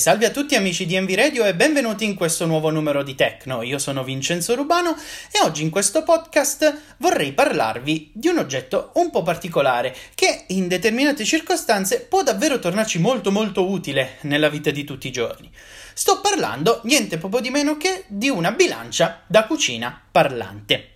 salve 0.00 0.24
a 0.24 0.30
tutti 0.30 0.54
amici 0.54 0.86
di 0.86 0.96
Envy 0.96 1.14
Radio 1.14 1.44
e 1.44 1.54
benvenuti 1.54 2.06
in 2.06 2.14
questo 2.14 2.46
nuovo 2.46 2.70
numero 2.70 3.02
di 3.02 3.14
Tecno. 3.14 3.60
Io 3.60 3.78
sono 3.78 4.02
Vincenzo 4.02 4.54
Rubano 4.54 4.96
e 5.30 5.40
oggi 5.42 5.62
in 5.62 5.68
questo 5.68 6.02
podcast 6.04 6.94
vorrei 6.96 7.32
parlarvi 7.32 8.10
di 8.14 8.28
un 8.28 8.38
oggetto 8.38 8.92
un 8.94 9.10
po' 9.10 9.22
particolare 9.22 9.94
che 10.14 10.44
in 10.48 10.68
determinate 10.68 11.24
circostanze 11.24 12.00
può 12.00 12.22
davvero 12.22 12.58
tornarci 12.58 12.98
molto 12.98 13.30
molto 13.30 13.68
utile 13.68 14.16
nella 14.22 14.48
vita 14.48 14.70
di 14.70 14.84
tutti 14.84 15.06
i 15.06 15.12
giorni. 15.12 15.50
Sto 15.92 16.22
parlando 16.22 16.80
niente 16.84 17.18
poco 17.18 17.42
di 17.42 17.50
meno 17.50 17.76
che 17.76 18.04
di 18.06 18.30
una 18.30 18.52
bilancia 18.52 19.20
da 19.26 19.44
cucina 19.44 20.00
parlante. 20.10 20.92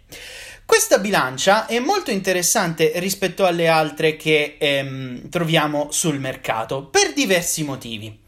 Questa 0.66 0.98
bilancia 0.98 1.66
è 1.66 1.78
molto 1.78 2.10
interessante 2.10 2.92
rispetto 2.96 3.44
alle 3.44 3.68
altre 3.68 4.16
che 4.16 4.56
ehm, 4.58 5.28
troviamo 5.28 5.88
sul 5.90 6.18
mercato 6.18 6.86
per 6.86 7.12
diversi 7.12 7.64
motivi. 7.64 8.18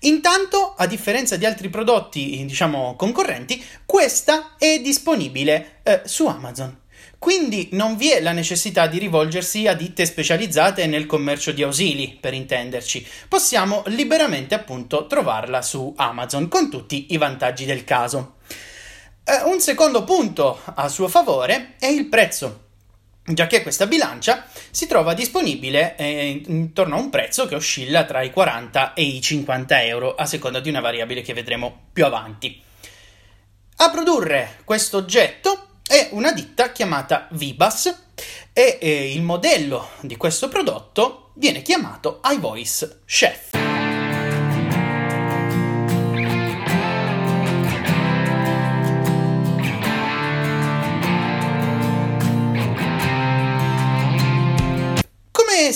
Intanto, 0.00 0.74
a 0.76 0.86
differenza 0.86 1.36
di 1.36 1.46
altri 1.46 1.68
prodotti, 1.68 2.44
diciamo, 2.44 2.94
concorrenti, 2.96 3.62
questa 3.84 4.56
è 4.58 4.80
disponibile 4.80 5.80
eh, 5.82 6.02
su 6.04 6.26
Amazon. 6.26 6.84
Quindi 7.18 7.70
non 7.72 7.96
vi 7.96 8.10
è 8.10 8.20
la 8.20 8.32
necessità 8.32 8.86
di 8.86 8.98
rivolgersi 8.98 9.66
a 9.66 9.74
ditte 9.74 10.04
specializzate 10.04 10.86
nel 10.86 11.06
commercio 11.06 11.50
di 11.50 11.62
ausili, 11.62 12.18
per 12.20 12.34
intenderci. 12.34 13.06
Possiamo 13.26 13.82
liberamente 13.86 14.54
appunto 14.54 15.06
trovarla 15.06 15.62
su 15.62 15.92
Amazon 15.96 16.48
con 16.48 16.70
tutti 16.70 17.06
i 17.10 17.16
vantaggi 17.16 17.64
del 17.64 17.84
caso. 17.84 18.34
Eh, 19.24 19.42
un 19.44 19.60
secondo 19.60 20.04
punto 20.04 20.60
a 20.64 20.88
suo 20.88 21.08
favore 21.08 21.74
è 21.78 21.86
il 21.86 22.06
prezzo 22.06 22.65
già 23.26 23.46
che 23.46 23.62
questa 23.62 23.86
bilancia 23.86 24.46
si 24.70 24.86
trova 24.86 25.14
disponibile 25.14 25.96
eh, 25.96 26.42
intorno 26.46 26.96
a 26.96 27.00
un 27.00 27.10
prezzo 27.10 27.46
che 27.46 27.54
oscilla 27.54 28.04
tra 28.04 28.22
i 28.22 28.30
40 28.30 28.94
e 28.94 29.02
i 29.02 29.20
50 29.20 29.82
euro 29.84 30.14
a 30.14 30.26
seconda 30.26 30.60
di 30.60 30.68
una 30.68 30.80
variabile 30.80 31.22
che 31.22 31.34
vedremo 31.34 31.86
più 31.92 32.04
avanti. 32.04 32.62
A 33.78 33.90
produrre 33.90 34.58
questo 34.64 34.96
oggetto 34.96 35.80
è 35.86 36.08
una 36.12 36.32
ditta 36.32 36.72
chiamata 36.72 37.28
Vibas 37.32 38.04
e 38.52 38.78
eh, 38.80 39.12
il 39.12 39.22
modello 39.22 39.90
di 40.00 40.16
questo 40.16 40.48
prodotto 40.48 41.30
viene 41.34 41.62
chiamato 41.62 42.20
iVoice 42.24 43.00
Chef. 43.04 43.55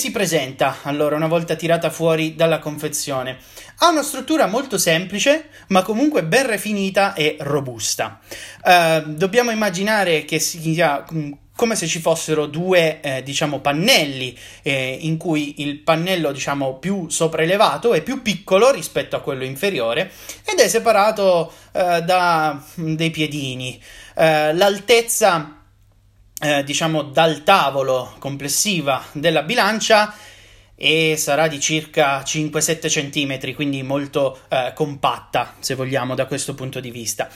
Si 0.01 0.11
presenta 0.11 0.79
allora 0.85 1.15
una 1.15 1.27
volta 1.27 1.57
tirata 1.57 1.91
fuori 1.91 2.35
dalla 2.35 2.59
confezione? 2.59 3.37
Ha 3.81 3.89
una 3.91 4.03
struttura 4.03 4.47
molto 4.47 4.79
semplice, 4.79 5.51
ma 5.69 5.83
comunque 5.83 6.25
ben 6.25 6.47
refinita 6.47 7.13
e 7.13 7.37
robusta. 7.41 8.19
Uh, 8.65 9.13
dobbiamo 9.13 9.51
immaginare 9.51 10.25
che 10.25 10.39
sia 10.39 11.05
mm, 11.13 11.33
come 11.55 11.77
se 11.77 11.87
ci 11.87 12.01
fossero 12.01 12.47
due, 12.47 13.03
eh, 13.03 13.23
diciamo, 13.23 13.61
pannelli, 13.61 14.35
eh, 14.63 14.97
in 15.03 15.19
cui 15.19 15.61
il 15.61 15.81
pannello, 15.81 16.33
diciamo, 16.33 16.79
più 16.79 17.11
sopraelevato 17.11 17.93
è 17.93 18.01
più 18.01 18.23
piccolo 18.23 18.71
rispetto 18.71 19.17
a 19.17 19.21
quello 19.21 19.45
inferiore 19.45 20.11
ed 20.47 20.59
è 20.59 20.69
separato 20.69 21.53
eh, 21.73 22.01
da 22.01 22.59
mm, 22.81 22.95
dei 22.95 23.11
piedini. 23.11 23.79
Eh, 24.17 24.55
l'altezza 24.55 25.60
eh, 26.41 26.65
diciamo 26.65 27.03
dal 27.03 27.43
tavolo 27.43 28.15
complessiva 28.19 29.05
della 29.13 29.43
bilancia 29.43 30.15
e 30.75 31.17
sarà 31.19 31.47
di 31.47 31.61
circa 31.61 32.23
5-7 32.23 32.89
cm, 32.89 33.55
quindi 33.55 33.83
molto 33.83 34.41
eh, 34.49 34.73
compatta, 34.75 35.57
se 35.61 35.75
vogliamo, 35.75 36.15
da 36.15 36.25
questo 36.25 36.55
punto 36.55 36.81
di 36.81 36.91
vista. 36.91 37.29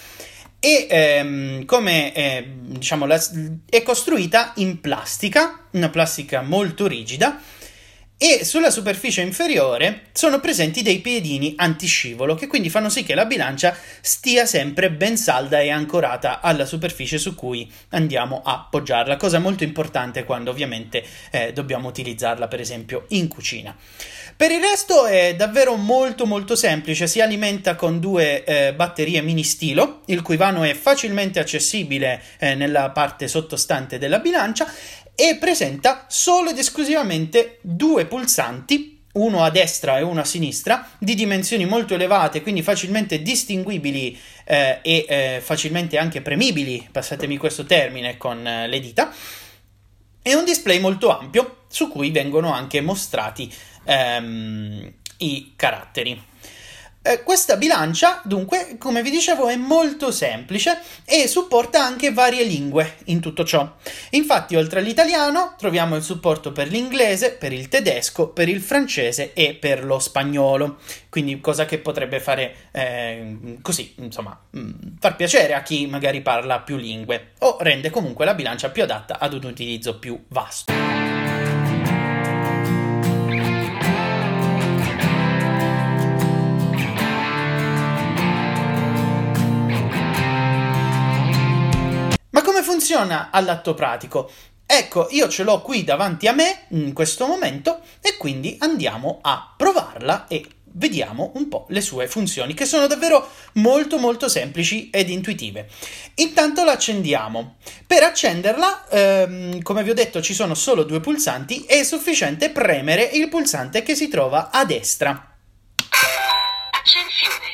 E 0.59 0.87
ehm, 0.89 1.65
come 1.67 2.15
eh, 2.15 2.49
diciamo, 2.63 3.05
la, 3.05 3.23
è 3.69 3.83
costruita 3.83 4.53
in 4.57 4.81
plastica, 4.81 5.67
una 5.73 5.91
plastica 5.91 6.41
molto 6.41 6.87
rigida 6.87 7.39
e 8.27 8.43
sulla 8.43 8.71
superficie 8.71 9.21
inferiore 9.21 10.05
sono 10.15 10.41
presenti 10.41 10.81
dei 10.81 11.01
piedini 11.01 11.53
antiscivolo 11.59 12.35
che 12.35 12.47
quindi 12.47 12.71
fanno 12.71 12.89
sì 12.89 13.03
che 13.03 13.15
la 13.15 13.27
bilancia 13.27 13.77
stia 14.01 14.47
sempre 14.47 14.91
ben 14.91 15.19
salda 15.19 15.61
e 15.61 15.69
ancorata 15.69 16.41
alla 16.41 16.65
superficie 16.65 17.19
su 17.19 17.35
cui 17.35 17.71
andiamo 17.91 18.41
a 18.43 18.65
appoggiarla, 18.65 19.17
cosa 19.17 19.41
molto 19.41 19.63
importante 19.63 20.25
quando 20.25 20.51
ovviamente 20.51 21.05
eh, 21.33 21.53
dobbiamo 21.53 21.89
utilizzarla 21.89 22.49
per 22.49 22.61
esempio 22.61 23.05
in 23.09 23.29
cucina. 23.29 23.77
Per 24.37 24.51
il 24.51 24.61
resto 24.61 25.07
è 25.07 25.37
davvero 25.37 25.77
molto 25.77 26.27
molto 26.27 26.57
semplice, 26.57 27.07
si 27.07 27.21
alimenta 27.21 27.77
con 27.77 28.01
due 28.01 28.43
eh, 28.43 28.75
batterie 28.75 29.23
mini 29.23 29.45
stilo, 29.45 30.01
il 30.07 30.23
cui 30.23 30.37
vano 30.37 30.65
è 30.65 30.75
facilmente 30.75 31.39
accessibile 31.39 32.21
eh, 32.39 32.57
nella 32.57 32.91
parte 32.91 33.29
sottostante 33.29 33.97
della 33.99 34.19
bilancia 34.19 34.67
e 35.15 35.37
presenta 35.37 36.07
solo 36.09 36.51
ed 36.51 36.59
esclusivamente 36.59 37.59
due 37.63 38.07
pulsanti 38.07 38.95
uno 39.15 39.45
a 39.45 39.51
destra 39.51 39.99
e 39.99 40.03
uno 40.03 40.21
a 40.21 40.25
sinistra, 40.25 40.89
di 40.99 41.15
dimensioni 41.15 41.67
molto 41.67 41.95
elevate, 41.95 42.43
quindi 42.43 42.63
facilmente 42.63 43.23
distinguibili 43.23 44.19
eh, 44.45 44.81
e 44.83 45.07
eh, 45.09 45.41
facilmente 45.41 45.99
anche 45.99 46.21
premibili, 46.21 46.89
passatemi 46.91 47.37
questo 47.37 47.65
termine, 47.65 48.17
con 48.17 48.45
eh, 48.45 48.67
le 48.67 48.81
dita, 48.81 49.13
e 50.21 50.35
un 50.35 50.45
display 50.45 50.81
molto 50.81 51.17
ampio 51.17 51.59
su 51.69 51.89
cui 51.89 52.11
vengono 52.11 52.53
anche 52.53 52.81
mostrati 52.81 53.53
ehm, 53.85 54.93
i 55.19 55.53
caratteri. 55.57 56.33
Eh, 57.07 57.23
questa 57.23 57.59
bilancia, 57.59 58.23
dunque, 58.25 58.77
come 58.79 59.03
vi 59.03 59.11
dicevo, 59.11 59.49
è 59.49 59.57
molto 59.57 60.11
semplice 60.11 60.81
e 61.05 61.29
supporta 61.29 61.85
anche 61.85 62.15
varie 62.15 62.45
lingue 62.45 62.95
in 63.05 63.21
tutto 63.21 63.45
ciò. 63.45 63.75
Infatti, 64.13 64.57
oltre 64.57 64.81
all'italiano, 64.81 65.55
troviamo 65.59 65.97
il 65.97 66.03
supporto 66.03 66.51
per 66.51 66.69
l'inglese, 66.69 67.33
per 67.33 67.53
il 67.53 67.69
tedesco, 67.69 68.29
per 68.29 68.49
il 68.49 68.63
francese 68.63 69.35
e 69.35 69.53
per 69.53 69.85
lo 69.85 69.99
spagnolo. 69.99 70.79
Quindi, 71.11 71.43
cosa 71.43 71.67
che 71.67 71.77
potrebbe 71.77 72.21
fare 72.21 72.55
eh, 72.73 73.59
così, 73.61 73.93
insomma, 73.99 74.41
mm, 74.57 74.71
far 74.99 75.15
piacere 75.17 75.53
a 75.53 75.63
chi 75.63 75.87
magari 75.87 76.23
parla 76.23 76.61
più 76.61 76.77
lingue 76.77 77.33
o 77.41 77.59
rende 77.61 77.91
comunque 77.91 78.25
la 78.25 78.33
bilancia 78.33 78.71
più 78.71 78.83
adatta 78.83 79.19
ad 79.19 79.35
un 79.35 79.45
utilizzo 79.45 79.99
più 79.99 80.19
vasto. 80.29 81.04
Funziona 92.85 93.31
all'atto 93.31 93.73
pratico? 93.73 94.31
Ecco, 94.67 95.09
io 95.11 95.27
ce 95.29 95.43
l'ho 95.43 95.63
qui 95.63 95.85
davanti 95.85 96.27
a 96.27 96.33
me 96.33 96.67
in 96.71 96.93
questo 96.93 97.27
momento 97.27 97.81
e 98.03 98.19
quindi 98.19 98.57
andiamo 98.61 99.21
a 99.23 99.55
provarla 99.57 100.27
e 100.29 100.45
vediamo 100.73 101.33
un 101.37 101.49
po' 101.49 101.65
le 101.71 101.81
sue 101.81 102.09
funzioni 102.09 102.53
che 102.53 102.67
sono 102.67 102.87
davvero 102.87 103.27
molto 103.55 103.97
molto 103.97 104.29
semplici 104.29 104.91
ed 104.91 105.09
intuitive. 105.09 105.67
Intanto 106.17 106.63
la 106.63 106.73
accendiamo. 106.73 107.57
Per 107.87 108.03
accenderla, 108.03 108.89
ehm, 108.91 109.63
come 109.63 109.83
vi 109.83 109.89
ho 109.89 109.95
detto, 109.95 110.21
ci 110.21 110.35
sono 110.35 110.55
solo 110.55 110.83
due 110.83 111.01
pulsanti 111.01 111.65
e 111.65 111.81
è 111.81 111.85
sufficiente 111.85 112.51
premere 112.51 113.05
il 113.05 113.31
pulsante 113.31 113.83
che 113.83 113.95
si 113.95 114.09
trova 114.09 114.51
a 114.51 114.67
destra. 114.67 115.37
Accensione 116.71 117.45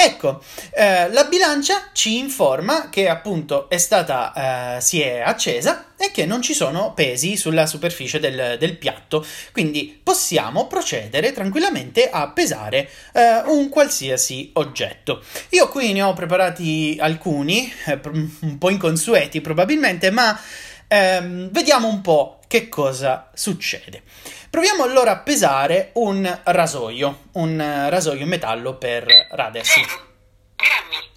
Ecco, 0.00 0.40
eh, 0.74 1.10
la 1.10 1.24
bilancia 1.24 1.88
ci 1.92 2.18
informa 2.18 2.88
che 2.88 3.08
appunto 3.08 3.68
è 3.68 3.78
stata, 3.78 4.76
eh, 4.76 4.80
si 4.80 5.00
è 5.00 5.18
accesa 5.18 5.86
e 5.98 6.12
che 6.12 6.24
non 6.24 6.40
ci 6.40 6.54
sono 6.54 6.92
pesi 6.94 7.36
sulla 7.36 7.66
superficie 7.66 8.20
del, 8.20 8.58
del 8.60 8.76
piatto, 8.76 9.26
quindi 9.50 9.98
possiamo 10.00 10.68
procedere 10.68 11.32
tranquillamente 11.32 12.08
a 12.10 12.28
pesare 12.28 12.88
eh, 13.12 13.42
un 13.46 13.68
qualsiasi 13.70 14.50
oggetto. 14.52 15.20
Io 15.48 15.68
qui 15.68 15.92
ne 15.92 16.02
ho 16.02 16.12
preparati 16.12 16.96
alcuni, 17.00 17.68
eh, 17.86 17.98
un 18.04 18.56
po' 18.56 18.70
inconsueti 18.70 19.40
probabilmente, 19.40 20.12
ma 20.12 20.40
ehm, 20.86 21.50
vediamo 21.50 21.88
un 21.88 22.00
po' 22.02 22.37
che 22.48 22.68
cosa 22.68 23.30
succede. 23.34 24.02
Proviamo 24.50 24.82
allora 24.82 25.12
a 25.12 25.18
pesare 25.18 25.90
un 25.94 26.40
rasoio, 26.44 27.26
un 27.32 27.86
rasoio 27.88 28.22
in 28.22 28.28
metallo 28.28 28.76
per 28.76 29.06
Radesi. 29.30 29.80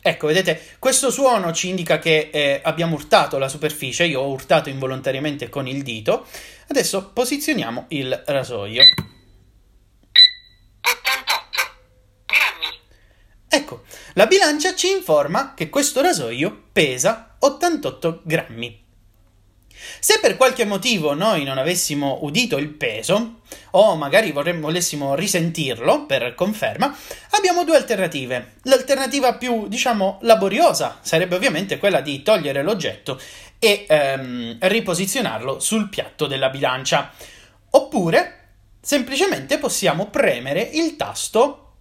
Ecco, 0.03 0.27
vedete, 0.27 0.59
questo 0.79 1.11
suono 1.11 1.53
ci 1.53 1.69
indica 1.69 1.99
che 1.99 2.29
eh, 2.31 2.59
abbiamo 2.63 2.95
urtato 2.95 3.37
la 3.37 3.47
superficie, 3.47 4.05
io 4.05 4.21
ho 4.21 4.29
urtato 4.29 4.69
involontariamente 4.69 5.47
con 5.47 5.67
il 5.67 5.83
dito. 5.83 6.25
Adesso 6.67 7.11
posizioniamo 7.11 7.85
il 7.89 8.23
rasoio. 8.25 8.81
88 10.81 11.51
grammi. 12.25 12.79
Ecco, 13.47 13.83
la 14.13 14.25
bilancia 14.25 14.73
ci 14.73 14.89
informa 14.89 15.53
che 15.53 15.69
questo 15.69 16.01
rasoio 16.01 16.63
pesa 16.71 17.35
88 17.37 18.21
grammi. 18.23 18.80
Se 19.99 20.19
per 20.19 20.37
qualche 20.37 20.65
motivo 20.65 21.13
noi 21.13 21.43
non 21.43 21.57
avessimo 21.57 22.19
udito 22.21 22.57
il 22.57 22.69
peso, 22.69 23.41
o 23.71 23.95
magari 23.95 24.31
vorremmo, 24.31 24.61
volessimo 24.61 25.15
risentirlo 25.15 26.05
per 26.05 26.35
conferma, 26.35 26.95
abbiamo 27.31 27.63
due 27.63 27.75
alternative. 27.75 28.55
L'alternativa 28.63 29.35
più, 29.35 29.67
diciamo, 29.67 30.19
laboriosa 30.21 30.99
sarebbe 31.01 31.35
ovviamente 31.35 31.77
quella 31.77 32.01
di 32.01 32.21
togliere 32.21 32.63
l'oggetto 32.63 33.19
e 33.59 33.85
ehm, 33.87 34.57
riposizionarlo 34.59 35.59
sul 35.59 35.89
piatto 35.89 36.27
della 36.27 36.49
bilancia. 36.49 37.11
Oppure 37.71 38.37
semplicemente 38.81 39.59
possiamo 39.59 40.07
premere 40.07 40.61
il 40.61 40.95
tasto 40.95 41.73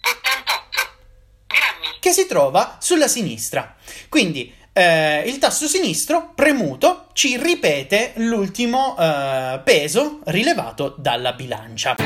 che 2.00 2.12
si 2.12 2.26
trova 2.26 2.78
sulla 2.80 3.08
sinistra. 3.08 3.74
Quindi 4.08 4.54
eh, 4.78 5.22
il 5.24 5.38
tasto 5.38 5.66
sinistro 5.66 6.32
premuto 6.34 7.06
ci 7.14 7.38
ripete 7.38 8.12
l'ultimo 8.16 8.94
eh, 8.98 9.58
peso 9.64 10.20
rilevato 10.24 10.94
dalla 10.98 11.32
bilancia. 11.32 11.96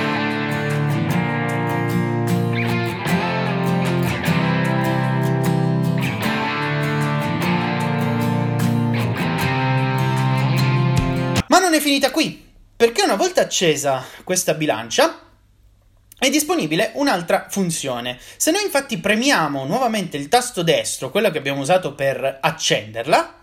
Ma 11.49 11.59
non 11.59 11.75
è 11.75 11.81
finita 11.81 12.13
qui, 12.13 12.53
perché 12.77 13.03
una 13.03 13.17
volta 13.17 13.41
accesa 13.41 14.05
questa 14.23 14.55
bilancia 14.55 15.30
è 16.21 16.29
disponibile 16.29 16.93
un'altra 16.95 17.47
funzione. 17.49 18.19
Se 18.37 18.51
noi 18.51 18.63
infatti 18.63 18.99
premiamo 18.99 19.65
nuovamente 19.65 20.19
il 20.19 20.29
tasto 20.29 20.63
destro, 20.63 21.11
quello 21.11 21.31
che 21.31 21.39
abbiamo 21.39 21.63
usato 21.63 21.95
per 21.95 22.39
accenderla, 22.41 23.37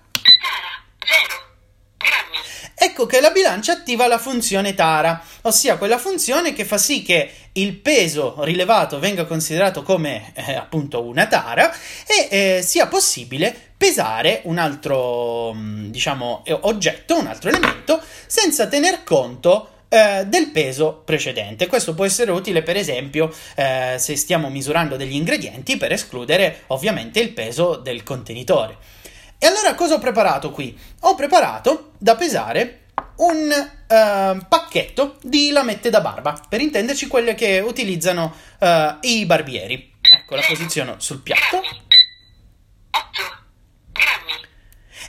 ecco 2.75 3.07
che 3.07 3.19
la 3.19 3.31
bilancia 3.31 3.73
attiva 3.73 4.05
la 4.05 4.19
funzione 4.19 4.75
tara, 4.75 5.19
ossia 5.41 5.77
quella 5.77 5.97
funzione 5.97 6.53
che 6.53 6.65
fa 6.65 6.77
sì 6.77 7.01
che 7.01 7.31
il 7.53 7.73
peso 7.73 8.43
rilevato 8.43 8.99
venga 8.99 9.25
considerato 9.25 9.81
come 9.81 10.31
eh, 10.35 10.53
appunto 10.53 11.01
una 11.01 11.25
tara 11.25 11.73
e 12.05 12.27
eh, 12.29 12.61
sia 12.61 12.85
possibile 12.85 13.73
pesare 13.75 14.41
un 14.43 14.59
altro 14.59 15.51
mm, 15.55 15.87
diciamo 15.87 16.43
oggetto, 16.61 17.17
un 17.17 17.25
altro 17.25 17.49
elemento 17.49 17.99
senza 18.27 18.67
tener 18.67 19.03
conto 19.03 19.71
eh, 19.89 20.25
del 20.25 20.49
peso 20.51 21.01
precedente. 21.05 21.67
Questo 21.67 21.93
può 21.93 22.05
essere 22.05 22.31
utile, 22.31 22.63
per 22.63 22.75
esempio, 22.75 23.33
eh, 23.55 23.95
se 23.97 24.15
stiamo 24.15 24.49
misurando 24.49 24.95
degli 24.95 25.15
ingredienti 25.15 25.77
per 25.77 25.91
escludere 25.91 26.63
ovviamente 26.67 27.19
il 27.19 27.31
peso 27.31 27.75
del 27.75 28.03
contenitore. 28.03 28.77
E 29.39 29.45
allora 29.45 29.75
cosa 29.75 29.95
ho 29.95 29.99
preparato 29.99 30.51
qui? 30.51 30.77
Ho 31.01 31.15
preparato 31.15 31.91
da 31.97 32.15
pesare 32.15 32.85
un 33.17 33.49
uh, 33.49 34.45
pacchetto 34.47 35.17
di 35.21 35.51
lamette 35.51 35.89
da 35.89 36.01
barba, 36.01 36.39
per 36.47 36.61
intenderci 36.61 37.07
quelle 37.07 37.35
che 37.35 37.59
utilizzano 37.59 38.33
uh, 38.59 38.67
i 39.01 39.25
barbieri. 39.25 39.93
Ecco, 40.01 40.35
la 40.35 40.43
posiziono 40.47 40.95
sul 40.97 41.21
piatto. 41.21 41.61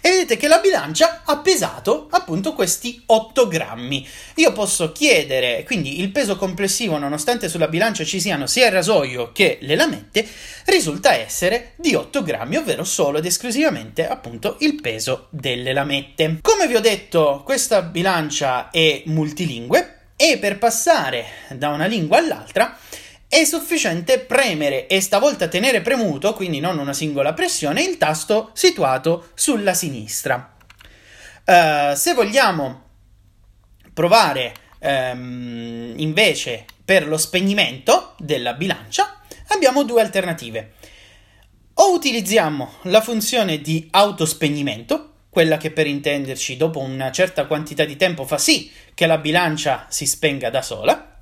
E 0.08 0.10
vedete 0.10 0.36
che 0.38 0.48
la 0.48 0.58
bilancia 0.58 1.20
ha 1.24 1.36
pesato 1.38 2.08
appunto 2.10 2.54
questi 2.54 3.02
8 3.04 3.46
grammi. 3.46 4.08
Io 4.36 4.52
posso 4.52 4.90
chiedere 4.90 5.64
quindi 5.64 6.00
il 6.00 6.10
peso 6.10 6.36
complessivo, 6.36 6.96
nonostante 6.96 7.48
sulla 7.48 7.68
bilancia 7.68 8.04
ci 8.04 8.18
siano 8.18 8.46
sia 8.46 8.66
il 8.66 8.72
rasoio 8.72 9.32
che 9.32 9.58
le 9.60 9.76
lamette, 9.76 10.26
risulta 10.64 11.12
essere 11.12 11.72
di 11.76 11.94
8 11.94 12.22
grammi, 12.22 12.56
ovvero 12.56 12.84
solo 12.84 13.18
ed 13.18 13.26
esclusivamente 13.26 14.08
appunto 14.08 14.56
il 14.60 14.80
peso 14.80 15.26
delle 15.28 15.74
lamette. 15.74 16.38
Come 16.40 16.66
vi 16.66 16.76
ho 16.76 16.80
detto, 16.80 17.42
questa 17.44 17.82
bilancia 17.82 18.70
è 18.70 19.02
multilingue 19.06 20.12
e 20.16 20.38
per 20.38 20.56
passare 20.56 21.26
da 21.50 21.68
una 21.68 21.86
lingua 21.86 22.16
all'altra 22.16 22.76
è 23.28 23.44
sufficiente 23.44 24.20
premere 24.20 24.86
e 24.86 25.02
stavolta 25.02 25.48
tenere 25.48 25.82
premuto, 25.82 26.32
quindi 26.32 26.60
non 26.60 26.78
una 26.78 26.94
singola 26.94 27.34
pressione, 27.34 27.82
il 27.82 27.98
tasto 27.98 28.50
situato 28.54 29.28
sulla 29.34 29.74
sinistra. 29.74 30.56
Uh, 31.44 31.94
se 31.94 32.14
vogliamo 32.14 32.84
provare 33.92 34.54
um, 34.80 35.92
invece 35.96 36.64
per 36.82 37.06
lo 37.06 37.18
spegnimento 37.18 38.14
della 38.18 38.54
bilancia, 38.54 39.20
abbiamo 39.48 39.84
due 39.84 40.00
alternative. 40.00 40.72
O 41.74 41.92
utilizziamo 41.92 42.76
la 42.84 43.02
funzione 43.02 43.60
di 43.60 43.88
autospegnimento, 43.90 45.12
quella 45.28 45.58
che 45.58 45.70
per 45.70 45.86
intenderci 45.86 46.56
dopo 46.56 46.80
una 46.80 47.12
certa 47.12 47.46
quantità 47.46 47.84
di 47.84 47.96
tempo 47.96 48.24
fa 48.24 48.38
sì 48.38 48.72
che 48.94 49.06
la 49.06 49.18
bilancia 49.18 49.86
si 49.90 50.06
spenga 50.06 50.48
da 50.48 50.62
sola, 50.62 51.20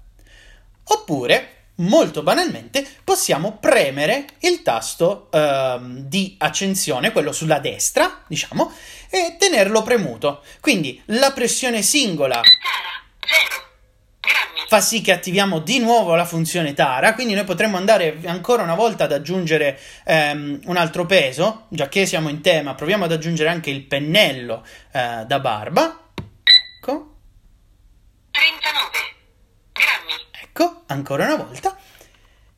oppure 0.85 1.56
molto 1.77 2.23
banalmente 2.23 2.87
possiamo 3.05 3.59
premere 3.59 4.27
il 4.41 4.63
tasto 4.63 5.29
ehm, 5.31 5.99
di 6.01 6.37
accensione, 6.39 7.13
quello 7.13 7.33
sulla 7.33 7.59
destra, 7.59 8.23
diciamo, 8.27 8.73
e 9.11 9.37
tenerlo 9.39 9.83
premuto. 9.83 10.43
Quindi 10.61 11.01
la 11.07 11.33
pressione 11.33 11.83
singola 11.83 12.41
fa 14.69 14.81
sì 14.81 15.01
che 15.01 15.13
attiviamo 15.13 15.61
di 15.61 15.79
nuovo 15.79 16.17
la 16.17 16.25
funzione 16.25 16.75
tara, 16.75 17.15
quindi 17.15 17.35
noi 17.35 17.45
potremmo 17.45 17.77
andare 17.77 18.19
ancora 18.25 18.63
una 18.63 18.75
volta 18.75 19.05
ad 19.05 19.13
aggiungere 19.13 19.79
ehm, 20.05 20.61
un 20.65 20.77
altro 20.77 21.07
peso, 21.07 21.67
già 21.69 21.89
che 21.89 22.05
siamo 22.05 22.29
in 22.29 22.41
tema, 22.41 22.75
proviamo 22.75 23.05
ad 23.05 23.13
aggiungere 23.13 23.49
anche 23.49 23.71
il 23.71 23.83
pennello 23.83 24.67
eh, 24.93 25.25
da 25.25 25.41
barba. 25.41 26.01
Ecco. 26.79 27.15
39 28.33 28.86
Ecco, 30.59 30.85
ancora 30.87 31.27
una 31.27 31.37
volta. 31.37 31.77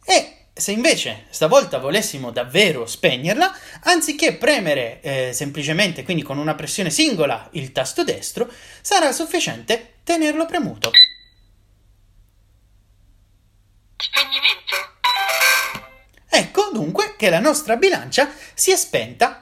E 0.04 0.46
se 0.52 0.70
invece 0.70 1.26
stavolta 1.30 1.78
volessimo 1.78 2.30
davvero 2.30 2.86
spegnerla, 2.86 3.52
anziché 3.82 4.36
premere 4.36 5.00
eh, 5.00 5.32
semplicemente, 5.32 6.04
quindi 6.04 6.22
con 6.22 6.38
una 6.38 6.54
pressione 6.54 6.90
singola, 6.90 7.48
il 7.54 7.72
tasto 7.72 8.04
destro, 8.04 8.48
sarà 8.82 9.10
sufficiente 9.10 9.94
tenerlo 10.04 10.46
premuto. 10.46 10.92
Spegnimento. 13.96 14.76
Ecco 16.28 16.70
dunque 16.72 17.16
che 17.16 17.30
la 17.30 17.40
nostra 17.40 17.74
bilancia 17.74 18.30
si 18.54 18.70
è 18.70 18.76
spenta 18.76 19.37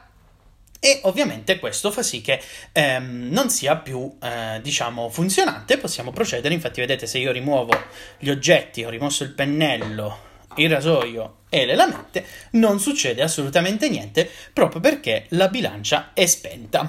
e 0.87 1.00
ovviamente 1.02 1.59
questo 1.59 1.90
fa 1.90 2.05
sì 2.05 2.21
che 2.21 2.40
ehm, 2.71 3.26
non 3.33 3.50
sia 3.50 3.75
più, 3.75 4.16
eh, 4.23 4.61
diciamo, 4.62 5.09
funzionante. 5.09 5.78
Possiamo 5.78 6.12
procedere, 6.12 6.55
infatti 6.55 6.78
vedete 6.78 7.09
se 7.09 7.19
io 7.19 7.33
rimuovo 7.33 7.73
gli 8.21 8.31
oggetti, 8.31 8.85
ho 8.85 8.88
rimosso 8.88 9.25
il 9.25 9.33
pennello, 9.33 10.19
il 10.55 10.71
rasoio 10.71 11.38
e 11.49 11.66
le 11.66 11.75
lamette, 11.75 12.25
non 12.52 12.78
succede 12.78 13.21
assolutamente 13.21 13.88
niente 13.88 14.31
proprio 14.52 14.81
perché 14.81 15.26
la 15.31 15.49
bilancia 15.49 16.12
è 16.14 16.25
spenta. 16.25 16.87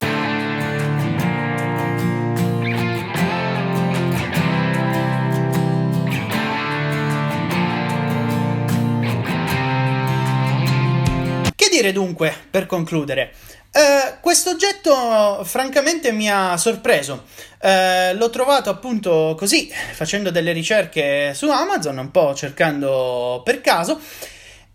Che 11.55 11.69
dire 11.71 11.91
dunque 11.91 12.31
per 12.51 12.67
concludere? 12.67 13.33
Eh, 13.71 14.17
questo 14.21 14.51
oggetto 14.51 15.43
francamente 15.43 16.11
mi 16.11 16.29
ha 16.29 16.57
sorpreso. 16.57 17.25
Eh, 17.59 18.13
l'ho 18.13 18.29
trovato 18.29 18.69
appunto 18.69 19.35
così, 19.37 19.71
facendo 19.93 20.31
delle 20.31 20.51
ricerche 20.51 21.33
su 21.33 21.49
Amazon, 21.49 21.97
un 21.97 22.11
po' 22.11 22.33
cercando 22.33 23.41
per 23.43 23.61
caso. 23.61 23.99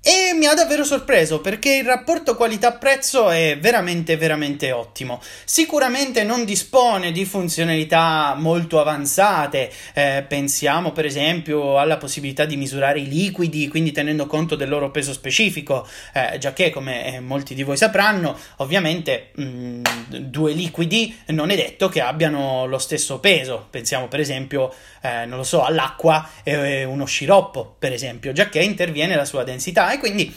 E 0.05 0.35
mi 0.35 0.47
ha 0.47 0.55
davvero 0.55 0.83
sorpreso 0.83 1.41
perché 1.41 1.77
il 1.77 1.85
rapporto 1.85 2.35
qualità-prezzo 2.35 3.31
è 3.31 3.57
veramente, 3.61 4.17
veramente 4.17 4.73
ottimo. 4.73 5.21
Sicuramente 5.45 6.25
non 6.25 6.45
dispone 6.45 7.13
di 7.13 7.25
funzionalità 7.25 8.35
molto 8.37 8.81
avanzate, 8.81 9.71
eh, 9.95 10.25
pensiamo 10.27 10.91
per 10.91 11.05
esempio 11.05 11.79
alla 11.79 11.99
possibilità 11.99 12.45
di 12.47 12.57
misurare 12.57 12.99
i 12.99 13.07
liquidi, 13.07 13.69
quindi 13.69 13.93
tenendo 13.93 14.27
conto 14.27 14.57
del 14.57 14.69
loro 14.69 14.91
peso 14.91 15.13
specifico, 15.13 15.87
eh, 16.15 16.37
già 16.39 16.53
che 16.53 16.71
come 16.71 17.15
eh, 17.15 17.21
molti 17.21 17.55
di 17.55 17.63
voi 17.63 17.77
sapranno, 17.77 18.37
ovviamente 18.57 19.31
mh, 19.37 19.45
mm, 19.45 19.83
due 20.17 20.53
liquidi 20.53 21.17
non 21.27 21.51
è 21.51 21.55
detto 21.55 21.89
che 21.89 22.01
abbiano 22.01 22.67
lo 22.67 22.79
stesso 22.79 23.21
peso. 23.21 23.69
Pensiamo 23.71 24.09
per 24.09 24.19
esempio, 24.19 24.75
eh, 25.01 25.27
non 25.27 25.39
lo 25.39 25.45
so, 25.45 25.63
all'acqua 25.63 26.29
e 26.43 26.83
uno 26.83 27.05
sciroppo, 27.05 27.77
per 27.79 27.93
esempio, 27.93 28.33
già 28.33 28.49
che 28.49 28.61
interviene 28.61 29.15
la 29.15 29.25
sua 29.25 29.45
densità 29.45 29.91
e 29.93 29.99
quindi 29.99 30.35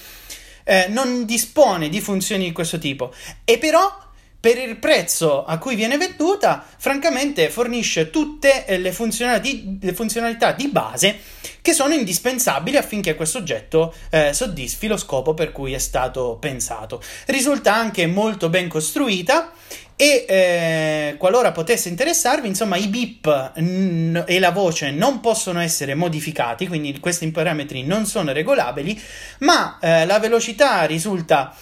eh, 0.64 0.88
non 0.90 1.26
dispone 1.26 1.90
di 1.90 2.02
funzioni 2.02 2.46
di 2.46 2.52
questo 2.52 2.78
tipo. 2.78 3.14
E 3.44 3.58
però 3.58 4.04
per 4.46 4.60
il 4.60 4.78
prezzo 4.78 5.44
a 5.44 5.58
cui 5.58 5.74
viene 5.74 5.98
venduta, 5.98 6.64
francamente 6.78 7.50
fornisce 7.50 8.12
tutte 8.12 8.64
le 8.78 8.92
funzionalità, 8.92 9.72
le 9.82 9.94
funzionalità 9.94 10.52
di 10.52 10.68
base 10.68 11.18
che 11.64 11.74
sono 11.74 11.96
indispensabili 11.96 12.78
affinché 12.78 13.16
questo 13.16 13.40
oggetto 13.40 13.92
eh, 14.12 14.34
soddisfi 14.34 14.86
lo 14.86 14.98
scopo 14.98 15.34
per 15.34 15.52
cui 15.52 15.74
è 15.74 15.80
stato 15.80 16.38
pensato. 16.40 17.02
Risulta 17.26 17.74
anche 17.74 18.06
molto 18.06 18.50
ben 18.50 18.68
costruita 18.68 19.52
e 19.98 20.26
eh, 20.28 21.16
qualora 21.18 21.52
potesse 21.52 21.88
interessarvi, 21.90 22.48
insomma, 22.48 22.76
i 22.76 22.88
bip 22.88 23.54
n- 23.58 24.24
e 24.28 24.40
la 24.40 24.52
voce 24.52 24.92
non 24.92 25.22
possono 25.22 25.62
essere 25.62 25.96
modificati, 25.96 26.68
quindi 26.68 27.00
questi 27.00 27.30
parametri 27.32 27.84
non 27.84 28.06
sono 28.06 28.34
regolabili, 28.34 29.00
ma 29.40 29.80
eh, 29.80 30.06
la 30.06 30.20
velocità 30.20 30.84
risulta 30.84 31.56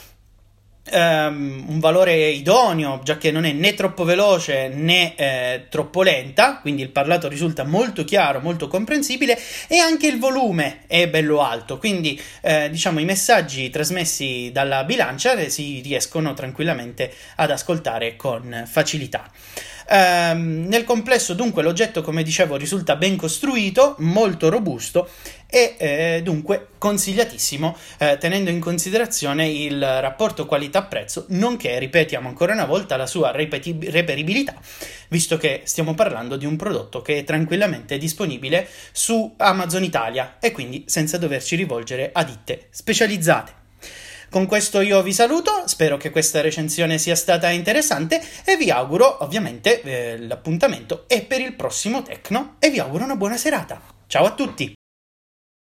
Um, 0.92 1.64
un 1.70 1.80
valore 1.80 2.28
idoneo, 2.28 3.00
già 3.06 3.18
che 3.18 3.32
non 3.32 3.46
è 3.46 3.54
né 3.54 3.74
troppo 3.74 4.04
veloce 4.04 4.68
né 4.68 5.16
eh, 5.16 5.68
troppo 5.70 6.04
lenta, 6.04 6.58
quindi 6.60 6.82
il 6.82 6.90
parlato 6.90 7.30
risulta 7.30 7.64
molto 7.64 8.04
chiaro, 8.04 8.42
molto 8.42 8.68
comprensibile, 8.68 9.40
e 9.70 9.78
anche 9.78 10.08
il 10.08 10.20
volume 10.20 10.82
è 10.88 11.08
bello 11.08 11.42
alto, 11.42 11.78
quindi 11.78 12.22
eh, 12.42 12.70
diciamo 12.70 13.00
i 13.00 13.06
messaggi 13.06 13.70
trasmessi 13.70 14.50
dalla 14.52 14.84
bilancia 14.84 15.48
si 15.48 15.80
riescono 15.80 16.34
tranquillamente 16.34 17.14
ad 17.38 17.50
ascoltare 17.50 18.18
con 18.18 18.68
facilità. 18.70 19.32
Um, 19.86 20.66
nel 20.68 20.86
complesso, 20.86 21.34
dunque, 21.34 21.62
l'oggetto, 21.62 22.02
come 22.02 22.24
dicevo, 22.24 22.56
risulta 22.56 22.96
ben 22.96 23.18
costruito, 23.18 23.96
molto 24.00 24.50
robusto 24.50 25.10
e 25.54 25.76
eh, 25.78 26.22
dunque 26.24 26.70
consigliatissimo 26.80 27.78
eh, 28.00 28.18
tenendo 28.18 28.50
in 28.50 28.60
considerazione 28.60 29.48
il 29.48 29.80
rapporto 29.80 30.48
qualità-prezzo, 30.48 31.26
nonché, 31.30 31.78
ripetiamo 31.78 32.28
ancora 32.28 32.54
una 32.54 32.66
volta, 32.66 32.98
la 32.98 33.06
sua 33.06 33.30
repeti- 33.30 33.78
reperibilità, 33.92 34.56
visto 35.10 35.38
che 35.38 35.62
stiamo 35.66 35.94
parlando 35.94 36.38
di 36.38 36.48
un 36.48 36.56
prodotto 36.56 37.04
che 37.04 37.20
è 37.20 37.24
tranquillamente 37.24 38.00
disponibile 38.00 38.68
su 38.92 39.32
Amazon 39.38 39.84
Italia 39.84 40.38
e 40.40 40.52
quindi 40.52 40.86
senza 40.88 41.20
doverci 41.20 41.56
rivolgere 41.56 42.10
a 42.12 42.24
ditte 42.24 42.70
specializzate. 42.72 43.62
Con 44.32 44.48
questo 44.48 44.82
io 44.82 45.04
vi 45.04 45.14
saluto, 45.14 45.68
spero 45.68 45.98
che 45.98 46.10
questa 46.10 46.42
recensione 46.42 46.98
sia 46.98 47.16
stata 47.16 47.52
interessante 47.52 48.20
e 48.44 48.58
vi 48.58 48.72
auguro 48.72 49.24
ovviamente 49.24 49.84
eh, 49.84 50.18
l'appuntamento 50.18 51.04
è 51.06 51.24
per 51.24 51.42
il 51.42 51.54
prossimo 51.54 52.02
Tecno 52.02 52.56
e 52.58 52.72
vi 52.72 52.80
auguro 52.80 53.04
una 53.04 53.16
buona 53.16 53.38
serata. 53.38 53.80
Ciao 54.08 54.26
a 54.26 54.34
tutti! 54.34 54.74